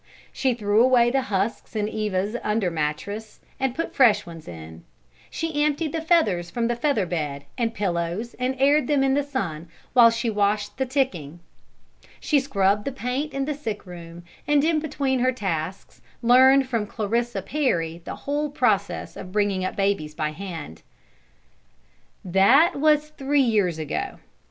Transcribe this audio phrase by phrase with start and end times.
[0.33, 4.83] She threw away the husks in Eva's under mattress and put fresh ones in;
[5.29, 9.21] she emptied the feathers from the feather bed and pillows and aired them in the
[9.21, 11.39] sun while she washed the ticking;
[12.19, 16.87] she scrubbed the paint in the sick room, and in between her tasks learned from
[16.87, 20.81] Clarissa Perry the whole process of bringing up babies by hand.
[22.25, 24.17] That was three years ago.